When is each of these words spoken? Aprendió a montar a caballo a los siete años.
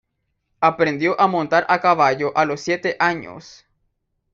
Aprendió 0.61 1.21
a 1.21 1.27
montar 1.27 1.67
a 1.69 1.79
caballo 1.79 2.35
a 2.35 2.45
los 2.45 2.61
siete 2.61 2.95
años. 2.99 3.67